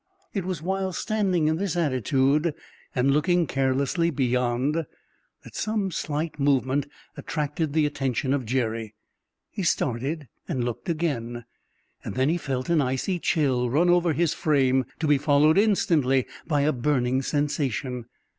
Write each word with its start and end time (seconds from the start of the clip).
It 0.33 0.45
was 0.45 0.63
while 0.63 0.93
standing 0.93 1.45
in 1.47 1.57
this 1.57 1.75
attitude 1.77 2.55
and 2.95 3.11
looking 3.11 3.45
carelessly 3.45 4.09
beyond 4.09 4.87
that 5.43 5.53
some 5.53 5.91
slight 5.91 6.39
movement 6.39 6.87
attracted 7.15 7.73
the 7.73 7.85
attention 7.85 8.33
of 8.33 8.43
Jerry. 8.43 8.95
He 9.51 9.61
started, 9.61 10.27
and 10.47 10.63
looked 10.63 10.89
again. 10.89 11.45
Then 12.03 12.29
he 12.29 12.37
felt 12.39 12.67
an 12.67 12.81
icy 12.81 13.19
chill 13.19 13.69
run 13.69 13.91
over 13.91 14.13
his 14.13 14.33
frame, 14.33 14.85
to 14.97 15.05
be 15.05 15.19
followed 15.19 15.59
instantly 15.59 16.25
by 16.47 16.61
a 16.61 16.73
burning 16.73 17.21
sensation. 17.21 18.05